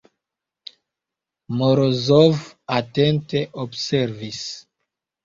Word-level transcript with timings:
Morozov 1.59 2.39
atente 2.79 3.43
observis. 3.65 4.41